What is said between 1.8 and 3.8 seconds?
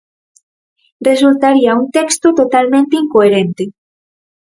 un texto totalmente incoherente.